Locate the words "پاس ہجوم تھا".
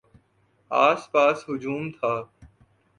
1.11-2.13